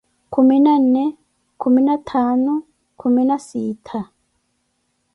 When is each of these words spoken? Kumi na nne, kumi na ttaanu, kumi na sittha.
Kumi 0.33 0.59
na 0.63 0.73
nne, 0.79 1.03
kumi 1.61 1.79
na 1.87 1.95
ttaanu, 1.99 2.53
kumi 2.99 3.21
na 3.29 3.37
sittha. 3.47 4.01